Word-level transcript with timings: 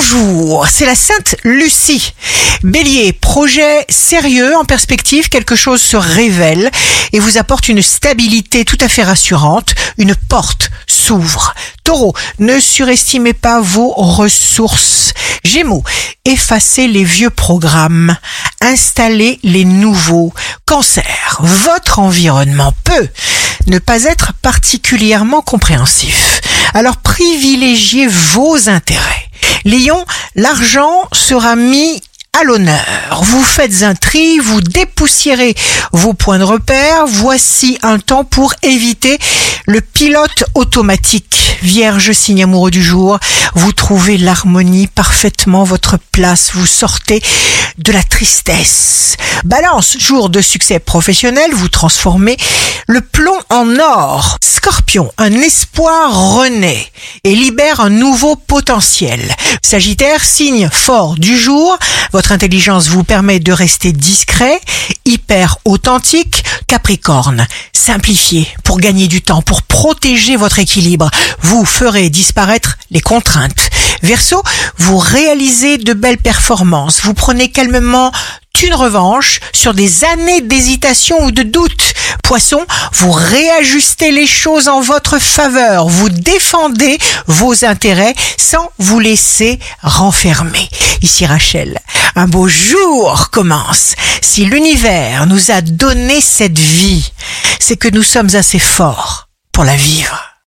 Bonjour, 0.00 0.66
c'est 0.66 0.86
la 0.86 0.94
Sainte 0.94 1.36
Lucie. 1.44 2.14
Bélier, 2.62 3.12
projet 3.12 3.84
sérieux 3.90 4.56
en 4.56 4.64
perspective, 4.64 5.28
quelque 5.28 5.56
chose 5.56 5.82
se 5.82 5.98
révèle 5.98 6.70
et 7.12 7.18
vous 7.20 7.36
apporte 7.36 7.68
une 7.68 7.82
stabilité 7.82 8.64
tout 8.64 8.78
à 8.80 8.88
fait 8.88 9.02
rassurante, 9.02 9.74
une 9.98 10.14
porte 10.14 10.70
s'ouvre. 10.86 11.54
Taureau, 11.84 12.14
ne 12.38 12.58
surestimez 12.58 13.34
pas 13.34 13.60
vos 13.60 13.92
ressources. 13.92 15.12
Gémeaux, 15.44 15.84
effacez 16.24 16.88
les 16.88 17.04
vieux 17.04 17.30
programmes, 17.30 18.16
installez 18.62 19.38
les 19.42 19.66
nouveaux. 19.66 20.32
Cancer, 20.64 21.38
votre 21.40 21.98
environnement 21.98 22.72
peut 22.84 23.08
ne 23.66 23.78
pas 23.78 24.04
être 24.04 24.32
particulièrement 24.40 25.42
compréhensif. 25.42 26.40
Alors 26.72 26.96
privilégiez 26.96 28.06
vos 28.06 28.70
intérêts. 28.70 29.29
Lion, 29.64 30.04
l'argent 30.36 31.08
sera 31.12 31.56
mis 31.56 32.00
à 32.38 32.44
l'honneur. 32.44 33.20
Vous 33.22 33.42
faites 33.42 33.82
un 33.82 33.94
tri, 33.94 34.38
vous 34.38 34.60
dépoussiérez 34.60 35.54
vos 35.92 36.14
points 36.14 36.38
de 36.38 36.44
repère. 36.44 37.06
Voici 37.06 37.78
un 37.82 37.98
temps 37.98 38.24
pour 38.24 38.54
éviter 38.62 39.18
le 39.66 39.80
pilote 39.80 40.44
automatique. 40.54 41.58
Vierge, 41.62 42.12
signe 42.12 42.44
amoureux 42.44 42.70
du 42.70 42.82
jour, 42.82 43.18
vous 43.54 43.72
trouvez 43.72 44.16
l'harmonie 44.16 44.86
parfaitement 44.86 45.64
votre 45.64 45.98
place. 46.12 46.52
Vous 46.54 46.66
sortez 46.66 47.22
de 47.78 47.92
la 47.92 48.02
tristesse. 48.02 49.16
Balance, 49.44 49.96
jour 49.98 50.30
de 50.30 50.40
succès 50.40 50.78
professionnel, 50.78 51.50
vous 51.52 51.68
transformez 51.68 52.36
le 52.86 53.00
plomb 53.00 53.38
en 53.50 53.78
or. 53.78 54.36
Scorpion, 54.42 55.12
un 55.18 55.32
espoir 55.32 56.34
renaît 56.34 56.89
et 57.24 57.34
libère 57.34 57.80
un 57.80 57.90
nouveau 57.90 58.36
potentiel. 58.36 59.20
Sagittaire, 59.62 60.24
signe 60.24 60.68
fort 60.72 61.14
du 61.16 61.38
jour, 61.38 61.78
votre 62.12 62.32
intelligence 62.32 62.88
vous 62.88 63.04
permet 63.04 63.40
de 63.40 63.52
rester 63.52 63.92
discret, 63.92 64.60
hyper 65.04 65.58
authentique. 65.64 66.44
Capricorne, 66.66 67.46
simplifiez 67.72 68.46
pour 68.64 68.78
gagner 68.78 69.08
du 69.08 69.22
temps, 69.22 69.42
pour 69.42 69.62
protéger 69.62 70.36
votre 70.36 70.58
équilibre. 70.58 71.10
Vous 71.42 71.64
ferez 71.64 72.10
disparaître 72.10 72.76
les 72.90 73.00
contraintes. 73.00 73.70
Verseau, 74.02 74.42
vous 74.78 74.98
réalisez 74.98 75.78
de 75.78 75.92
belles 75.92 76.18
performances. 76.18 77.00
Vous 77.02 77.14
prenez 77.14 77.50
calmement 77.50 78.12
une 78.62 78.74
revanche 78.74 79.40
sur 79.52 79.74
des 79.74 80.04
années 80.04 80.42
d'hésitation 80.42 81.24
ou 81.24 81.30
de 81.30 81.42
doute. 81.42 81.94
Poisson, 82.22 82.64
vous 82.92 83.12
réajustez 83.12 84.10
les 84.10 84.26
choses 84.26 84.68
en 84.68 84.80
votre 84.80 85.18
faveur, 85.18 85.88
vous 85.88 86.08
défendez 86.08 86.98
vos 87.26 87.64
intérêts 87.64 88.14
sans 88.36 88.70
vous 88.78 89.00
laisser 89.00 89.58
renfermer. 89.82 90.68
Ici 91.02 91.26
Rachel, 91.26 91.78
un 92.16 92.26
beau 92.26 92.48
jour 92.48 93.30
commence. 93.30 93.94
Si 94.20 94.44
l'univers 94.44 95.26
nous 95.26 95.50
a 95.50 95.60
donné 95.60 96.20
cette 96.20 96.58
vie, 96.58 97.12
c'est 97.58 97.76
que 97.76 97.88
nous 97.88 98.02
sommes 98.02 98.34
assez 98.34 98.58
forts 98.58 99.28
pour 99.52 99.64
la 99.64 99.76
vivre. 99.76 100.29